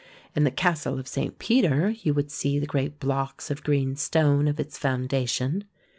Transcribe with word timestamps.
In 0.35 0.45
the 0.45 0.49
castle 0.49 0.97
of 0.97 1.07
St. 1.07 1.37
Peter 1.37 1.91
you 1.91 2.11
would 2.15 2.31
see 2.31 2.57
the 2.57 2.65
great 2.65 2.99
blocks 2.99 3.51
of 3.51 3.61
green 3.63 3.95
stone 3.95 4.47
of 4.47 4.59
its 4.59 4.75
foundation. 4.75 5.65